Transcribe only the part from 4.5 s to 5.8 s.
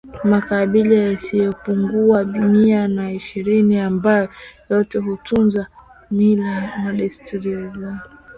yote hutunza